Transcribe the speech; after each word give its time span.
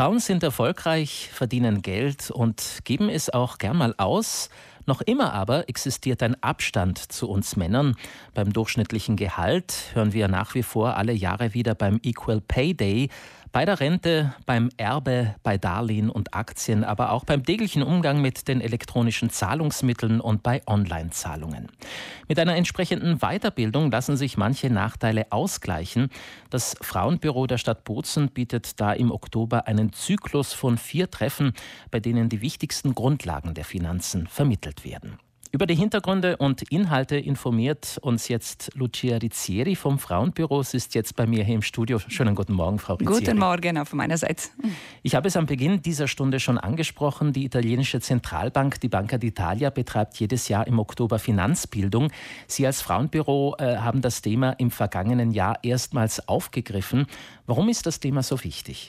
Frauen 0.00 0.18
sind 0.18 0.42
erfolgreich, 0.42 1.28
verdienen 1.30 1.82
Geld 1.82 2.30
und 2.30 2.78
geben 2.84 3.10
es 3.10 3.28
auch 3.28 3.58
gern 3.58 3.76
mal 3.76 3.94
aus. 3.98 4.48
Noch 4.90 5.02
immer 5.02 5.32
aber 5.34 5.68
existiert 5.68 6.20
ein 6.20 6.34
Abstand 6.42 6.98
zu 6.98 7.30
uns 7.30 7.54
Männern. 7.54 7.94
Beim 8.34 8.52
durchschnittlichen 8.52 9.14
Gehalt 9.14 9.92
hören 9.94 10.12
wir 10.12 10.26
nach 10.26 10.56
wie 10.56 10.64
vor 10.64 10.96
alle 10.96 11.12
Jahre 11.12 11.54
wieder 11.54 11.76
beim 11.76 12.00
Equal 12.02 12.40
Pay 12.40 12.74
Day 12.74 13.08
bei 13.52 13.64
der 13.64 13.80
Rente, 13.80 14.32
beim 14.46 14.70
Erbe, 14.76 15.34
bei 15.42 15.58
Darlehen 15.58 16.08
und 16.08 16.34
Aktien, 16.34 16.84
aber 16.84 17.10
auch 17.10 17.24
beim 17.24 17.44
täglichen 17.44 17.82
Umgang 17.82 18.20
mit 18.20 18.46
den 18.46 18.60
elektronischen 18.60 19.30
Zahlungsmitteln 19.30 20.20
und 20.20 20.42
bei 20.42 20.62
Online-Zahlungen. 20.66 21.68
Mit 22.28 22.38
einer 22.38 22.54
entsprechenden 22.54 23.18
Weiterbildung 23.18 23.90
lassen 23.90 24.16
sich 24.16 24.36
manche 24.36 24.70
Nachteile 24.70 25.26
ausgleichen. 25.30 26.10
Das 26.50 26.76
Frauenbüro 26.80 27.48
der 27.48 27.58
Stadt 27.58 27.82
Bozen 27.82 28.28
bietet 28.28 28.80
da 28.80 28.92
im 28.92 29.10
Oktober 29.10 29.66
einen 29.66 29.92
Zyklus 29.92 30.52
von 30.52 30.78
vier 30.78 31.10
Treffen, 31.10 31.52
bei 31.90 31.98
denen 31.98 32.28
die 32.28 32.42
wichtigsten 32.42 32.94
Grundlagen 32.94 33.54
der 33.54 33.64
Finanzen 33.64 34.28
vermittelt 34.28 34.79
werden. 34.84 35.18
Über 35.52 35.66
die 35.66 35.74
Hintergründe 35.74 36.36
und 36.36 36.62
Inhalte 36.70 37.16
informiert 37.16 37.98
uns 38.02 38.28
jetzt 38.28 38.70
Lucia 38.74 39.16
Rizzieri 39.16 39.74
vom 39.74 39.98
Frauenbüro. 39.98 40.62
Sie 40.62 40.76
ist 40.76 40.94
jetzt 40.94 41.16
bei 41.16 41.26
mir 41.26 41.42
hier 41.42 41.56
im 41.56 41.62
Studio. 41.62 41.98
Schönen 42.06 42.36
guten 42.36 42.52
Morgen, 42.52 42.78
Frau 42.78 42.94
Rizzieri. 42.94 43.18
Guten 43.18 43.38
Morgen 43.38 43.76
auch 43.76 43.86
von 43.88 43.96
meiner 43.96 44.16
Seite. 44.16 44.44
Ich 45.02 45.16
habe 45.16 45.26
es 45.26 45.36
am 45.36 45.46
Beginn 45.46 45.82
dieser 45.82 46.06
Stunde 46.06 46.38
schon 46.38 46.56
angesprochen. 46.56 47.32
Die 47.32 47.44
italienische 47.44 48.00
Zentralbank, 48.00 48.80
die 48.80 48.88
Banca 48.88 49.16
d'Italia, 49.16 49.70
betreibt 49.70 50.18
jedes 50.18 50.46
Jahr 50.46 50.68
im 50.68 50.78
Oktober 50.78 51.18
Finanzbildung. 51.18 52.12
Sie 52.46 52.64
als 52.64 52.80
Frauenbüro 52.80 53.56
äh, 53.58 53.78
haben 53.78 54.02
das 54.02 54.22
Thema 54.22 54.52
im 54.52 54.70
vergangenen 54.70 55.32
Jahr 55.32 55.58
erstmals 55.64 56.28
aufgegriffen. 56.28 57.06
Warum 57.46 57.68
ist 57.68 57.86
das 57.86 57.98
Thema 57.98 58.22
so 58.22 58.44
wichtig? 58.44 58.88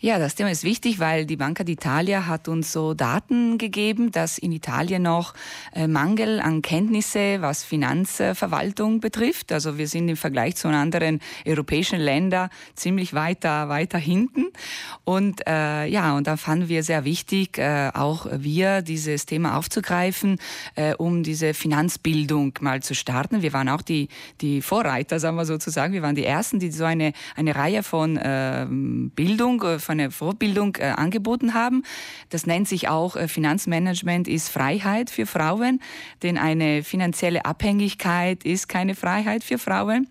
Ja, 0.00 0.20
das 0.20 0.36
Thema 0.36 0.50
ist 0.52 0.62
wichtig, 0.62 1.00
weil 1.00 1.26
die 1.26 1.36
Banca 1.36 1.64
d'Italia 1.64 2.26
hat 2.26 2.46
uns 2.46 2.72
so 2.72 2.94
Daten 2.94 3.58
gegeben, 3.58 4.12
dass 4.12 4.38
in 4.38 4.52
Italien 4.52 5.02
noch 5.02 5.34
äh, 5.74 5.88
Mangel 5.98 6.38
an 6.38 6.62
Kenntnisse, 6.62 7.38
was 7.40 7.64
Finanzverwaltung 7.64 9.00
betrifft. 9.00 9.50
Also 9.50 9.78
wir 9.78 9.88
sind 9.88 10.08
im 10.08 10.16
Vergleich 10.16 10.54
zu 10.54 10.68
anderen 10.68 11.18
europäischen 11.44 11.98
Ländern 11.98 12.50
ziemlich 12.76 13.14
weiter, 13.14 13.68
weiter 13.68 13.98
hinten. 13.98 14.46
Und 15.02 15.44
äh, 15.48 15.86
ja, 15.86 16.16
und 16.16 16.28
da 16.28 16.36
fanden 16.36 16.68
wir 16.68 16.84
sehr 16.84 17.04
wichtig, 17.04 17.58
äh, 17.58 17.90
auch 17.94 18.26
wir 18.30 18.82
dieses 18.82 19.26
Thema 19.26 19.56
aufzugreifen, 19.56 20.38
äh, 20.76 20.94
um 20.94 21.24
diese 21.24 21.52
Finanzbildung 21.52 22.56
mal 22.60 22.80
zu 22.80 22.94
starten. 22.94 23.42
Wir 23.42 23.52
waren 23.52 23.68
auch 23.68 23.82
die, 23.82 24.06
die 24.40 24.62
Vorreiter, 24.62 25.18
sagen 25.18 25.36
wir 25.36 25.46
sozusagen. 25.46 25.92
Wir 25.92 26.02
waren 26.02 26.14
die 26.14 26.24
Ersten, 26.24 26.60
die 26.60 26.70
so 26.70 26.84
eine, 26.84 27.12
eine 27.34 27.56
Reihe 27.56 27.82
von 27.82 28.16
äh, 28.16 28.66
Bildung, 28.68 29.60
äh, 29.62 29.80
von 29.80 29.98
einer 29.98 30.12
Vorbildung 30.12 30.76
äh, 30.76 30.90
angeboten 30.90 31.54
haben. 31.54 31.82
Das 32.28 32.46
nennt 32.46 32.68
sich 32.68 32.88
auch 32.88 33.16
äh, 33.16 33.26
Finanzmanagement 33.26 34.28
ist 34.28 34.48
Freiheit 34.48 35.10
für 35.10 35.26
Frauen, 35.26 35.80
denn 36.22 36.38
eine 36.38 36.82
finanzielle 36.82 37.44
Abhängigkeit 37.44 38.44
ist 38.44 38.68
keine 38.68 38.94
Freiheit 38.94 39.44
für 39.44 39.58
Frauen. 39.58 40.08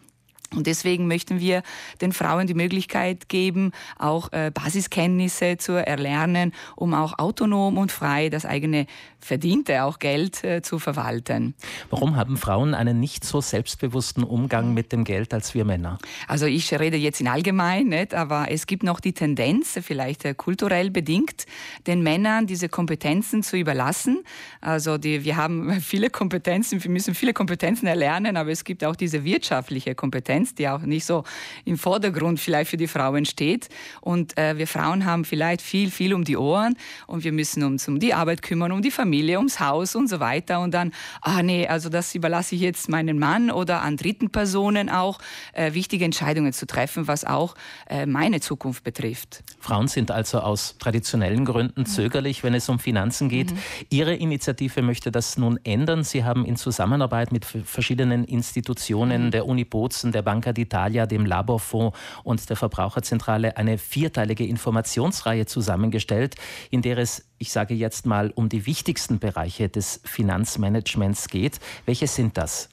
Und 0.56 0.66
deswegen 0.66 1.08
möchten 1.08 1.40
wir 1.40 1.62
den 2.00 2.14
Frauen 2.14 2.48
die 2.48 2.54
Möglichkeit 2.54 3.28
geben, 3.28 3.72
auch 4.00 4.32
äh, 4.32 4.50
Basiskenntnisse 4.54 5.58
zu 5.58 5.74
erlernen, 5.74 6.54
um 6.76 6.94
auch 6.94 7.20
autonom 7.20 7.78
und 7.78 7.92
frei 7.92 8.30
das 8.30 8.46
eigene 8.46 8.88
Verdiente, 9.20 9.84
auch 9.84 10.00
Geld 10.00 10.44
äh, 10.44 10.62
zu 10.62 10.80
verwalten. 10.80 11.54
Warum 11.90 12.16
haben 12.16 12.38
Frauen 12.38 12.74
einen 12.74 13.00
nicht 13.00 13.26
so 13.26 13.42
selbstbewussten 13.42 14.24
Umgang 14.24 14.74
mit 14.74 14.94
dem 14.94 15.04
Geld 15.04 15.34
als 15.34 15.54
wir 15.54 15.66
Männer? 15.66 15.98
Also 16.28 16.46
ich 16.46 16.72
rede 16.74 16.96
jetzt 16.96 17.20
in 17.20 17.28
allgemein, 17.28 17.88
nicht? 17.88 18.14
aber 18.14 18.48
es 18.50 18.68
gibt 18.68 18.84
noch 18.84 19.02
die 19.02 19.14
Tendenz, 19.14 19.78
vielleicht 19.82 20.24
äh, 20.24 20.34
kulturell 20.34 20.92
bedingt, 20.92 21.46
den 21.88 22.04
Männern 22.04 22.48
diese 22.48 22.70
Kompetenzen 22.70 23.44
zu 23.44 23.58
überlassen. 23.58 24.24
Also 24.62 24.98
die, 24.98 25.26
wir 25.26 25.36
haben 25.36 25.82
viele 25.82 26.10
Kompetenzen, 26.10 26.82
wir 26.82 26.92
müssen 26.92 27.14
viele 27.14 27.34
Kompetenzen 27.34 27.86
erlernen, 27.86 28.38
aber 28.38 28.52
es 28.52 28.64
gibt 28.64 28.86
auch 28.86 28.96
diese 28.96 29.26
wirtschaftliche 29.26 29.94
Kompetenz 29.94 30.37
Kompetenz, 30.38 30.56
die 30.56 30.68
auch 30.68 30.82
nicht 30.82 31.06
so 31.06 31.24
im 31.66 31.78
Vordergrund 31.78 32.40
vielleicht 32.40 32.70
für 32.70 32.78
die 32.78 32.88
Frauen 32.88 33.26
steht. 33.26 33.70
Und 34.02 34.38
äh, 34.38 34.58
wir 34.58 34.68
Frauen 34.68 35.06
haben 35.06 35.26
vielleicht 35.26 35.62
viel, 35.62 35.92
viel 35.92 36.14
um 36.14 36.24
die 36.24 36.38
Ohren 36.38 36.76
und 37.08 37.24
wir 37.24 37.32
müssen 37.32 37.64
uns 37.64 37.88
um 37.88 38.00
die 38.00 38.14
Arbeit 38.14 38.42
kümmern, 38.42 38.72
um 38.72 38.82
die 38.82 38.92
Familie, 38.92 39.38
ums 39.38 39.60
Haus 39.60 39.96
und 39.96 40.10
so 40.10 40.20
weiter. 40.20 40.60
Und 40.62 40.74
dann, 40.74 40.92
ah 41.22 41.42
nee, 41.42 41.68
also 41.68 41.90
das 41.90 42.16
überlasse 42.16 42.56
ich 42.56 42.62
jetzt 42.62 42.90
meinen 42.90 43.20
Mann 43.20 43.52
oder 43.52 43.82
an 43.82 43.98
dritten 43.98 44.30
Personen 44.30 44.90
auch, 44.90 45.20
äh, 45.54 45.74
wichtige 45.74 46.06
Entscheidungen 46.06 46.54
zu 46.54 46.68
treffen, 46.68 47.08
was 47.08 47.26
auch 47.26 47.56
äh, 47.90 48.06
meine 48.06 48.40
Zukunft 48.40 48.84
betrifft. 48.84 49.44
Frauen 49.60 49.88
sind 49.88 50.12
also 50.12 50.40
aus 50.40 50.78
traditionellen 50.78 51.46
Gründen 51.46 51.86
zögerlich, 51.86 52.44
wenn 52.44 52.54
es 52.54 52.70
um 52.70 52.80
Finanzen 52.80 53.30
geht. 53.30 53.52
Mhm. 53.52 53.58
Ihre 53.90 54.14
Initiative 54.16 54.82
möchte 54.82 55.12
das 55.12 55.38
nun 55.38 55.60
ändern. 55.64 56.04
Sie 56.04 56.24
haben 56.24 56.46
in 56.46 56.56
Zusammenarbeit 56.56 57.32
mit 57.32 57.46
verschiedenen 57.46 58.24
Institutionen 58.26 59.26
mhm. 59.26 59.32
der 59.32 59.46
Uni 59.48 59.66
Bozen, 59.66 60.12
der 60.12 60.27
Banca 60.28 60.52
d'Italia, 60.52 61.06
dem 61.06 61.26
Laborfonds 61.26 61.98
und 62.26 62.50
der 62.50 62.58
Verbraucherzentrale 62.58 63.56
eine 63.56 63.78
vierteilige 63.78 64.46
Informationsreihe 64.46 65.46
zusammengestellt, 65.46 66.36
in 66.70 66.82
der 66.82 66.98
es, 66.98 67.24
ich 67.38 67.54
sage 67.54 67.76
jetzt 67.76 68.06
mal, 68.06 68.32
um 68.36 68.50
die 68.50 68.66
wichtigsten 68.66 69.20
Bereiche 69.20 69.70
des 69.70 70.02
Finanzmanagements 70.04 71.30
geht. 71.30 71.62
Welche 71.86 72.08
sind 72.08 72.36
das? 72.36 72.68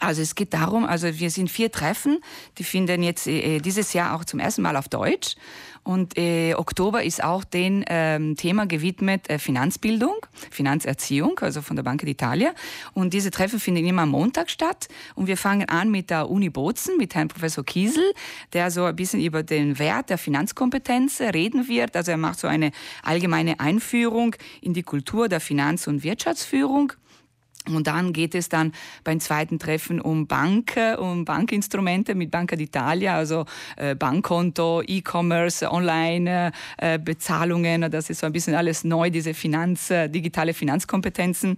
Also 0.00 0.22
es 0.22 0.34
geht 0.34 0.52
darum, 0.52 0.84
also 0.84 1.18
wir 1.18 1.30
sind 1.30 1.50
vier 1.50 1.72
Treffen, 1.72 2.18
die 2.58 2.64
finden 2.64 3.02
jetzt 3.02 3.26
äh, 3.26 3.60
dieses 3.60 3.92
Jahr 3.92 4.14
auch 4.14 4.24
zum 4.24 4.40
ersten 4.40 4.62
Mal 4.62 4.76
auf 4.76 4.88
Deutsch. 4.88 5.36
Und 5.86 6.18
äh, 6.18 6.54
Oktober 6.54 7.04
ist 7.04 7.22
auch 7.22 7.44
dem 7.44 7.84
ähm, 7.86 8.34
Thema 8.34 8.66
gewidmet 8.66 9.30
äh, 9.30 9.38
Finanzbildung, 9.38 10.16
Finanzerziehung, 10.50 11.38
also 11.38 11.62
von 11.62 11.76
der 11.76 11.84
Banca 11.84 12.04
d'Italia. 12.04 12.50
Und 12.92 13.14
diese 13.14 13.30
Treffen 13.30 13.60
finden 13.60 13.86
immer 13.86 14.02
am 14.02 14.10
Montag 14.10 14.50
statt. 14.50 14.88
Und 15.14 15.28
wir 15.28 15.36
fangen 15.36 15.68
an 15.68 15.92
mit 15.92 16.10
der 16.10 16.28
Uni 16.28 16.50
Bozen, 16.50 16.96
mit 16.96 17.14
Herrn 17.14 17.28
Professor 17.28 17.64
Kiesel, 17.64 18.04
der 18.52 18.72
so 18.72 18.82
ein 18.82 18.96
bisschen 18.96 19.22
über 19.22 19.44
den 19.44 19.78
Wert 19.78 20.10
der 20.10 20.18
Finanzkompetenz 20.18 21.20
reden 21.20 21.68
wird. 21.68 21.94
Also 21.94 22.10
er 22.10 22.16
macht 22.16 22.40
so 22.40 22.48
eine 22.48 22.72
allgemeine 23.04 23.60
Einführung 23.60 24.34
in 24.60 24.74
die 24.74 24.82
Kultur 24.82 25.28
der 25.28 25.38
Finanz- 25.38 25.86
und 25.86 26.02
Wirtschaftsführung. 26.02 26.94
Und 27.68 27.86
dann 27.86 28.12
geht 28.12 28.34
es 28.34 28.48
dann 28.48 28.72
beim 29.04 29.20
zweiten 29.20 29.58
Treffen 29.58 30.00
um 30.00 30.26
Bank, 30.26 30.76
um 30.98 31.24
Bankinstrumente 31.24 32.14
mit 32.14 32.30
Banca 32.30 32.56
d'Italia, 32.56 33.14
also 33.14 33.44
äh, 33.76 33.94
Bankkonto, 33.94 34.82
E-Commerce, 34.86 35.70
Online-Bezahlungen. 35.70 37.82
Äh, 37.82 37.90
das 37.90 38.10
ist 38.10 38.20
so 38.20 38.26
ein 38.26 38.32
bisschen 38.32 38.54
alles 38.54 38.84
neu, 38.84 39.10
diese 39.10 39.34
Finanz, 39.34 39.90
äh, 39.90 40.08
digitale 40.08 40.54
Finanzkompetenzen. 40.54 41.56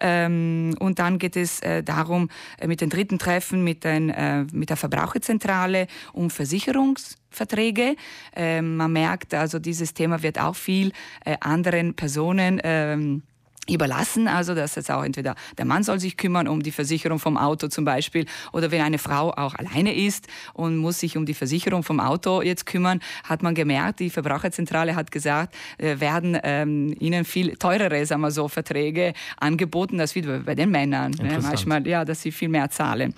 Ähm, 0.00 0.74
und 0.78 0.98
dann 0.98 1.18
geht 1.18 1.36
es 1.36 1.60
äh, 1.60 1.82
darum, 1.82 2.28
äh, 2.58 2.66
mit 2.66 2.80
den 2.80 2.90
dritten 2.90 3.18
Treffen 3.18 3.64
mit, 3.64 3.84
den, 3.84 4.10
äh, 4.10 4.44
mit 4.52 4.70
der 4.70 4.76
Verbraucherzentrale 4.76 5.86
um 6.12 6.30
Versicherungsverträge. 6.30 7.96
Ähm, 8.34 8.76
man 8.76 8.92
merkt 8.92 9.34
also, 9.34 9.58
dieses 9.58 9.94
Thema 9.94 10.22
wird 10.22 10.40
auch 10.40 10.56
viel 10.56 10.92
anderen 11.40 11.94
Personen 11.94 12.60
ähm, 12.64 13.22
überlassen. 13.68 14.28
Also, 14.28 14.54
dass 14.54 14.74
jetzt 14.74 14.90
auch 14.90 15.04
entweder 15.04 15.34
der 15.58 15.64
Mann 15.64 15.82
soll 15.82 16.00
sich 16.00 16.16
kümmern 16.16 16.48
um 16.48 16.62
die 16.62 16.70
Versicherung 16.70 17.18
vom 17.18 17.36
Auto 17.36 17.68
zum 17.68 17.84
Beispiel 17.84 18.26
oder 18.52 18.70
wenn 18.70 18.80
eine 18.80 18.98
Frau 18.98 19.30
auch 19.30 19.54
alleine 19.54 19.94
ist 19.94 20.26
und 20.54 20.76
muss 20.76 21.00
sich 21.00 21.16
um 21.16 21.26
die 21.26 21.34
Versicherung 21.34 21.82
vom 21.82 22.00
Auto 22.00 22.42
jetzt 22.42 22.66
kümmern, 22.66 23.00
hat 23.24 23.42
man 23.42 23.54
gemerkt, 23.54 24.00
die 24.00 24.10
Verbraucherzentrale 24.10 24.96
hat 24.96 25.10
gesagt, 25.10 25.54
äh, 25.78 26.00
werden 26.00 26.38
ähm, 26.42 26.94
ihnen 26.98 27.24
viel 27.24 27.56
teurere, 27.56 28.04
sagen 28.06 28.22
wir 28.22 28.30
so, 28.30 28.48
Verträge 28.48 29.12
angeboten 29.38 30.00
als 30.00 30.14
wie 30.14 30.22
bei 30.22 30.54
den 30.54 30.70
Männern. 30.70 31.12
Ne? 31.12 31.38
Manchmal, 31.40 31.86
ja, 31.86 32.04
dass 32.04 32.22
sie 32.22 32.32
viel 32.32 32.48
mehr 32.48 32.70
zahlen. 32.70 33.14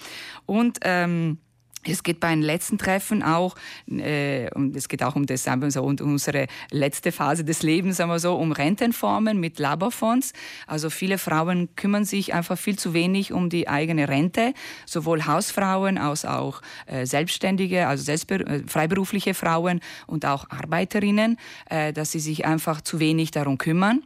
Und 0.46 0.78
ähm, 0.82 1.38
es 1.84 2.02
geht 2.02 2.20
bei 2.20 2.28
einem 2.28 2.42
letzten 2.42 2.78
Treffen 2.78 3.22
auch, 3.22 3.56
äh, 3.88 4.50
und 4.54 4.76
es 4.76 4.88
geht 4.88 5.02
auch 5.02 5.16
um 5.16 5.26
das, 5.26 5.44
sagen 5.44 5.62
wir 5.62 5.70
so, 5.70 5.82
um 5.82 5.96
unsere 6.00 6.46
letzte 6.70 7.12
Phase 7.12 7.44
des 7.44 7.62
Lebens, 7.62 7.96
sagen 7.96 8.10
wir 8.10 8.18
so, 8.18 8.34
um 8.34 8.52
Rentenformen 8.52 9.40
mit 9.40 9.58
Laborfonds. 9.58 10.32
Also 10.66 10.90
viele 10.90 11.18
Frauen 11.18 11.74
kümmern 11.74 12.04
sich 12.04 12.34
einfach 12.34 12.58
viel 12.58 12.78
zu 12.78 12.94
wenig 12.94 13.32
um 13.32 13.48
die 13.48 13.68
eigene 13.68 14.08
Rente, 14.08 14.54
sowohl 14.86 15.26
Hausfrauen 15.26 15.98
als 15.98 16.24
auch 16.24 16.62
äh, 16.86 17.06
Selbstständige, 17.06 17.88
also 17.88 18.04
selbstber 18.04 18.46
äh, 18.46 18.62
freiberufliche 18.66 19.34
Frauen 19.34 19.80
und 20.06 20.24
auch 20.24 20.48
Arbeiterinnen, 20.50 21.36
äh, 21.68 21.92
dass 21.92 22.12
sie 22.12 22.20
sich 22.20 22.44
einfach 22.44 22.80
zu 22.80 23.00
wenig 23.00 23.32
darum 23.32 23.58
kümmern. 23.58 24.02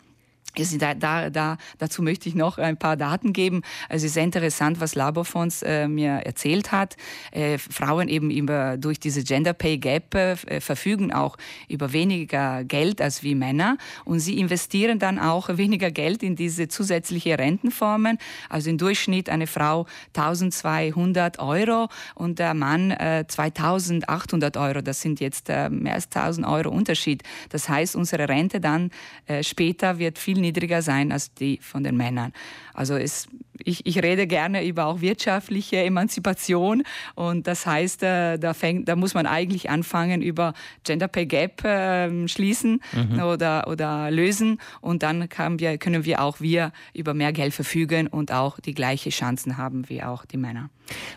Da, 0.78 0.94
da, 0.94 1.30
da, 1.30 1.58
dazu 1.78 2.02
möchte 2.02 2.28
ich 2.28 2.34
noch 2.34 2.58
ein 2.58 2.76
paar 2.76 2.96
Daten 2.96 3.32
geben. 3.32 3.62
Also 3.88 4.04
es 4.04 4.10
ist 4.10 4.14
sehr 4.14 4.24
interessant, 4.24 4.80
was 4.80 4.94
Laborfonds 4.94 5.62
äh, 5.62 5.88
mir 5.88 6.12
erzählt 6.12 6.72
hat. 6.72 6.96
Äh, 7.30 7.58
Frauen 7.58 8.08
eben 8.08 8.30
über, 8.30 8.76
durch 8.76 8.98
diese 8.98 9.22
Gender 9.22 9.52
Pay 9.52 9.78
Gap 9.78 10.14
äh, 10.14 10.60
verfügen 10.60 11.12
auch 11.12 11.36
über 11.68 11.92
weniger 11.92 12.64
Geld 12.64 13.00
als 13.00 13.22
wie 13.22 13.34
Männer 13.34 13.76
und 14.04 14.20
sie 14.20 14.38
investieren 14.38 14.98
dann 14.98 15.18
auch 15.18 15.48
weniger 15.56 15.90
Geld 15.90 16.22
in 16.22 16.36
diese 16.36 16.68
zusätzliche 16.68 17.38
Rentenformen. 17.38 18.18
Also 18.48 18.70
im 18.70 18.78
Durchschnitt 18.78 19.28
eine 19.28 19.46
Frau 19.46 19.86
1200 20.14 21.38
Euro 21.38 21.88
und 22.14 22.38
der 22.38 22.54
Mann 22.54 22.90
äh, 22.90 23.24
2800 23.26 24.56
Euro. 24.56 24.80
Das 24.80 25.00
sind 25.00 25.20
jetzt 25.20 25.48
äh, 25.48 25.68
mehr 25.68 25.94
als 25.94 26.06
1000 26.06 26.46
Euro 26.46 26.70
Unterschied. 26.70 27.22
Das 27.50 27.68
heißt, 27.68 27.96
unsere 27.96 28.28
Rente 28.28 28.60
dann 28.60 28.90
äh, 29.26 29.42
später 29.42 29.98
wird 29.98 30.18
viel 30.18 30.35
niedriger 30.36 30.82
sein 30.82 31.12
als 31.12 31.32
die 31.34 31.58
von 31.62 31.84
den 31.84 31.96
Männern. 31.96 32.32
Also 32.74 32.96
es, 32.96 33.26
ich, 33.64 33.86
ich 33.86 34.02
rede 34.02 34.26
gerne 34.26 34.66
über 34.66 34.86
auch 34.86 35.00
wirtschaftliche 35.00 35.76
Emanzipation 35.78 36.82
und 37.14 37.46
das 37.46 37.66
heißt, 37.66 38.02
äh, 38.02 38.38
da, 38.38 38.54
fängt, 38.54 38.88
da 38.88 38.96
muss 38.96 39.14
man 39.14 39.26
eigentlich 39.26 39.70
anfangen 39.70 40.22
über 40.22 40.54
Gender 40.84 41.08
Pay 41.08 41.26
Gap 41.26 41.64
äh, 41.64 42.28
schließen 42.28 42.80
mhm. 42.92 43.20
oder, 43.20 43.68
oder 43.68 44.10
lösen 44.10 44.60
und 44.80 45.02
dann 45.02 45.28
wir, 45.58 45.78
können 45.78 46.04
wir 46.04 46.20
auch 46.22 46.40
wir 46.40 46.72
über 46.94 47.14
mehr 47.14 47.32
Geld 47.32 47.54
verfügen 47.54 48.06
und 48.06 48.32
auch 48.32 48.60
die 48.60 48.74
gleichen 48.74 49.10
Chancen 49.10 49.56
haben 49.56 49.88
wie 49.88 50.02
auch 50.02 50.24
die 50.24 50.36
Männer. 50.36 50.70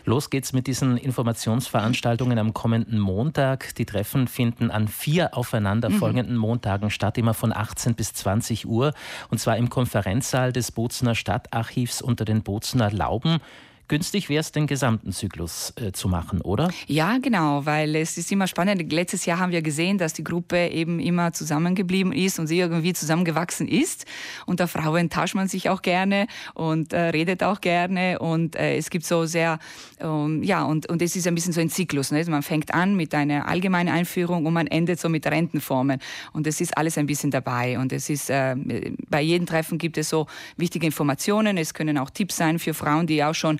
Los 0.04 0.30
geht's 0.30 0.52
mit 0.52 0.66
diesen 0.66 0.96
Informationsveranstaltungen 0.96 2.38
am 2.38 2.52
kommenden 2.54 2.98
Montag. 2.98 3.74
Die 3.76 3.86
Treffen 3.86 4.26
finden 4.26 4.70
an 4.70 4.88
vier 4.88 5.36
aufeinanderfolgenden 5.36 6.34
mhm. 6.34 6.40
Montagen 6.40 6.90
statt, 6.90 7.18
immer 7.18 7.34
von 7.34 7.52
18 7.52 7.94
bis 7.94 8.12
20 8.14 8.66
Uhr. 8.66 8.92
Und 9.28 9.38
zwar 9.38 9.56
im 9.56 9.68
Konferenzsaal 9.68 10.52
des 10.52 10.72
Bozener 10.72 11.14
Stadtarchivs 11.14 12.02
unter 12.02 12.24
den 12.30 12.42
Bozener 12.42 12.90
Lauben 12.90 13.38
günstig 13.90 14.28
wäre 14.28 14.40
es, 14.40 14.52
den 14.52 14.68
gesamten 14.68 15.12
Zyklus 15.12 15.74
äh, 15.76 15.90
zu 15.90 16.08
machen, 16.08 16.40
oder? 16.42 16.70
Ja, 16.86 17.18
genau, 17.18 17.66
weil 17.66 17.96
es 17.96 18.16
ist 18.16 18.30
immer 18.30 18.46
spannend. 18.46 18.92
Letztes 18.92 19.26
Jahr 19.26 19.40
haben 19.40 19.50
wir 19.50 19.62
gesehen, 19.62 19.98
dass 19.98 20.12
die 20.12 20.22
Gruppe 20.22 20.68
eben 20.68 21.00
immer 21.00 21.32
zusammengeblieben 21.32 22.12
ist 22.12 22.38
und 22.38 22.46
sie 22.46 22.60
irgendwie 22.60 22.92
zusammengewachsen 22.92 23.66
ist. 23.66 24.06
Unter 24.46 24.68
Frauen 24.68 25.10
tauscht 25.10 25.34
man 25.34 25.48
sich 25.48 25.68
auch 25.68 25.82
gerne 25.82 26.28
und 26.54 26.92
äh, 26.92 27.00
redet 27.00 27.42
auch 27.42 27.60
gerne 27.60 28.20
und 28.20 28.54
äh, 28.54 28.76
es 28.76 28.90
gibt 28.90 29.04
so 29.04 29.26
sehr, 29.26 29.58
ähm, 29.98 30.44
ja, 30.44 30.62
und, 30.62 30.88
und 30.88 31.02
es 31.02 31.16
ist 31.16 31.26
ein 31.26 31.34
bisschen 31.34 31.52
so 31.52 31.60
ein 31.60 31.68
Zyklus. 31.68 32.12
Ne? 32.12 32.24
Man 32.28 32.44
fängt 32.44 32.72
an 32.72 32.94
mit 32.94 33.12
einer 33.12 33.48
allgemeinen 33.48 33.92
Einführung 33.92 34.46
und 34.46 34.54
man 34.54 34.68
endet 34.68 35.00
so 35.00 35.08
mit 35.08 35.26
Rentenformen 35.26 35.98
und 36.32 36.46
es 36.46 36.60
ist 36.60 36.78
alles 36.78 36.96
ein 36.96 37.06
bisschen 37.06 37.32
dabei 37.32 37.76
und 37.76 37.92
es 37.92 38.08
ist, 38.08 38.30
äh, 38.30 38.54
bei 39.08 39.20
jedem 39.20 39.46
Treffen 39.46 39.78
gibt 39.78 39.98
es 39.98 40.08
so 40.08 40.28
wichtige 40.56 40.86
Informationen. 40.86 41.56
Es 41.56 41.74
können 41.74 41.98
auch 41.98 42.10
Tipps 42.10 42.36
sein 42.36 42.60
für 42.60 42.72
Frauen, 42.72 43.08
die 43.08 43.24
auch 43.24 43.34
schon 43.34 43.58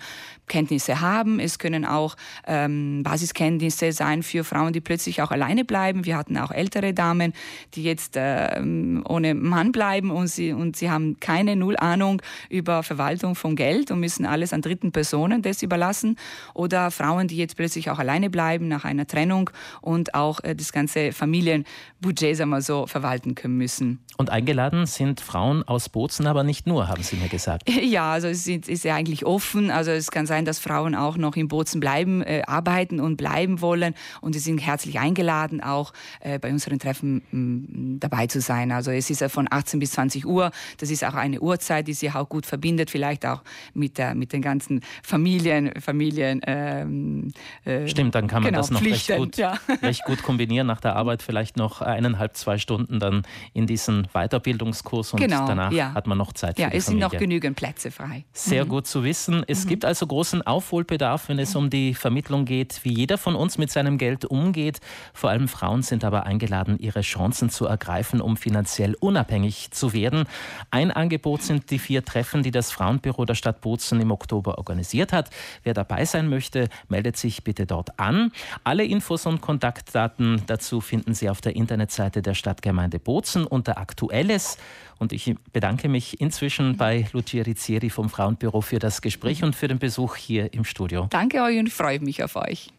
Kenntnisse 0.48 1.00
haben. 1.00 1.40
Es 1.40 1.58
können 1.58 1.84
auch 1.84 2.16
ähm, 2.46 3.02
Basiskenntnisse 3.02 3.92
sein 3.92 4.22
für 4.22 4.44
Frauen, 4.44 4.72
die 4.72 4.80
plötzlich 4.80 5.22
auch 5.22 5.30
alleine 5.30 5.64
bleiben. 5.64 6.04
Wir 6.04 6.16
hatten 6.16 6.36
auch 6.36 6.50
ältere 6.50 6.92
Damen, 6.92 7.32
die 7.74 7.84
jetzt 7.84 8.16
äh, 8.16 8.60
ohne 8.60 9.34
Mann 9.34 9.72
bleiben 9.72 10.10
und 10.10 10.28
sie, 10.28 10.52
und 10.52 10.76
sie 10.76 10.90
haben 10.90 11.18
keine 11.20 11.56
Null 11.56 11.76
Ahnung 11.76 12.20
über 12.48 12.82
Verwaltung 12.82 13.34
von 13.34 13.56
Geld 13.56 13.90
und 13.90 14.00
müssen 14.00 14.26
alles 14.26 14.52
an 14.52 14.62
dritten 14.62 14.92
Personen 14.92 15.42
das 15.42 15.62
überlassen. 15.62 16.16
Oder 16.54 16.90
Frauen, 16.90 17.28
die 17.28 17.36
jetzt 17.36 17.56
plötzlich 17.56 17.90
auch 17.90 17.98
alleine 17.98 18.30
bleiben 18.30 18.68
nach 18.68 18.84
einer 18.84 19.06
Trennung 19.06 19.50
und 19.80 20.14
auch 20.14 20.42
äh, 20.42 20.54
das 20.54 20.72
ganze 20.72 21.12
Familienbudget, 21.12 22.36
sagen 22.36 22.50
wir 22.50 22.62
so, 22.62 22.86
verwalten 22.86 23.34
können 23.34 23.56
müssen. 23.56 24.00
Und 24.16 24.28
eingeladen 24.30 24.84
sind 24.84 25.20
Frauen 25.20 25.62
aus 25.62 25.88
Bozen, 25.88 26.26
aber 26.26 26.44
nicht 26.44 26.66
nur, 26.66 26.88
haben 26.88 27.02
Sie 27.02 27.16
mir 27.16 27.28
gesagt. 27.28 27.68
Ja, 27.80 28.12
also 28.12 28.28
es 28.28 28.46
ist 28.46 28.84
ja 28.84 28.94
eigentlich 28.94 29.24
offen. 29.24 29.70
Also 29.70 29.90
es 29.90 30.09
kann 30.10 30.26
sein, 30.26 30.44
dass 30.44 30.58
Frauen 30.58 30.94
auch 30.94 31.16
noch 31.16 31.36
in 31.36 31.48
Bozen 31.48 31.80
bleiben, 31.80 32.22
äh, 32.22 32.42
arbeiten 32.46 33.00
und 33.00 33.16
bleiben 33.16 33.60
wollen. 33.60 33.94
Und 34.20 34.32
sie 34.34 34.38
sind 34.38 34.58
herzlich 34.58 34.98
eingeladen, 34.98 35.62
auch 35.62 35.92
äh, 36.20 36.38
bei 36.38 36.50
unseren 36.50 36.78
Treffen 36.78 37.22
mh, 37.30 37.38
mm, 37.38 38.00
dabei 38.00 38.26
zu 38.26 38.40
sein. 38.40 38.72
Also 38.72 38.90
es 38.90 39.10
ist 39.10 39.20
ja 39.20 39.28
von 39.28 39.48
18 39.50 39.80
bis 39.80 39.92
20 39.92 40.26
Uhr. 40.26 40.50
Das 40.78 40.90
ist 40.90 41.04
auch 41.04 41.14
eine 41.14 41.40
Uhrzeit, 41.40 41.88
die 41.88 41.94
sich 41.94 42.12
auch 42.12 42.28
gut 42.28 42.46
verbindet, 42.46 42.90
vielleicht 42.90 43.26
auch 43.26 43.42
mit, 43.74 43.98
der, 43.98 44.14
mit 44.14 44.32
den 44.32 44.42
ganzen 44.42 44.80
Familien. 45.02 45.72
Familien 45.80 46.40
ähm, 46.46 47.32
äh, 47.64 47.88
Stimmt, 47.88 48.14
dann 48.14 48.26
kann 48.26 48.42
man 48.42 48.52
genau, 48.52 48.60
das 48.60 48.70
noch 48.70 48.82
recht 48.82 49.14
gut, 49.16 49.36
ja. 49.36 49.58
recht 49.82 50.04
gut 50.04 50.22
kombinieren. 50.22 50.66
Nach 50.66 50.80
der 50.80 50.96
Arbeit 50.96 51.22
vielleicht 51.22 51.56
noch 51.56 51.80
eineinhalb, 51.80 52.36
zwei 52.36 52.58
Stunden 52.58 53.00
dann 53.00 53.22
in 53.52 53.66
diesen 53.66 54.08
Weiterbildungskurs 54.12 55.12
und 55.12 55.20
genau, 55.20 55.46
danach 55.46 55.72
ja. 55.72 55.94
hat 55.94 56.06
man 56.06 56.18
noch 56.18 56.32
Zeit 56.32 56.58
ja, 56.58 56.66
für 56.66 56.70
die 56.72 56.76
es 56.76 56.86
Familie. 56.86 57.08
sind 57.08 57.12
noch 57.12 57.18
genügend 57.18 57.56
Plätze 57.56 57.90
frei. 57.90 58.24
Sehr 58.32 58.64
mhm. 58.64 58.68
gut 58.68 58.86
zu 58.86 59.04
wissen. 59.04 59.44
Es 59.46 59.64
mhm. 59.64 59.68
gibt 59.68 59.84
also 60.00 60.06
großen 60.06 60.40
Aufholbedarf, 60.46 61.28
wenn 61.28 61.38
es 61.38 61.54
um 61.54 61.68
die 61.68 61.92
Vermittlung 61.92 62.46
geht, 62.46 62.80
wie 62.84 62.94
jeder 62.94 63.18
von 63.18 63.34
uns 63.34 63.58
mit 63.58 63.70
seinem 63.70 63.98
Geld 63.98 64.24
umgeht. 64.24 64.80
Vor 65.12 65.28
allem 65.28 65.46
Frauen 65.46 65.82
sind 65.82 66.04
aber 66.04 66.24
eingeladen, 66.24 66.78
ihre 66.78 67.02
Chancen 67.02 67.50
zu 67.50 67.66
ergreifen, 67.66 68.22
um 68.22 68.38
finanziell 68.38 68.94
unabhängig 68.98 69.72
zu 69.72 69.92
werden. 69.92 70.24
Ein 70.70 70.90
Angebot 70.90 71.42
sind 71.42 71.70
die 71.70 71.78
vier 71.78 72.02
Treffen, 72.02 72.42
die 72.42 72.50
das 72.50 72.72
Frauenbüro 72.72 73.26
der 73.26 73.34
Stadt 73.34 73.60
Bozen 73.60 74.00
im 74.00 74.10
Oktober 74.10 74.56
organisiert 74.56 75.12
hat. 75.12 75.28
Wer 75.64 75.74
dabei 75.74 76.06
sein 76.06 76.30
möchte, 76.30 76.70
meldet 76.88 77.18
sich 77.18 77.44
bitte 77.44 77.66
dort 77.66 78.00
an. 78.00 78.32
Alle 78.64 78.86
Infos 78.86 79.26
und 79.26 79.42
Kontaktdaten 79.42 80.44
dazu 80.46 80.80
finden 80.80 81.12
Sie 81.12 81.28
auf 81.28 81.42
der 81.42 81.54
Internetseite 81.56 82.22
der 82.22 82.32
Stadtgemeinde 82.32 82.98
Bozen 82.98 83.44
unter 83.44 83.76
Aktuelles. 83.76 84.56
Und 85.00 85.14
ich 85.14 85.34
bedanke 85.54 85.88
mich 85.88 86.20
inzwischen 86.20 86.76
bei 86.76 87.06
Lucia 87.12 87.42
Rizzieri 87.42 87.88
vom 87.88 88.10
Frauenbüro 88.10 88.60
für 88.60 88.78
das 88.78 89.00
Gespräch 89.00 89.42
und 89.42 89.56
für 89.56 89.66
den 89.66 89.78
Besuch 89.90 90.14
hier 90.14 90.54
im 90.54 90.64
Studio. 90.64 91.08
Danke 91.10 91.42
euch 91.42 91.58
und 91.58 91.68
freue 91.68 91.98
mich 91.98 92.22
auf 92.22 92.36
euch. 92.36 92.70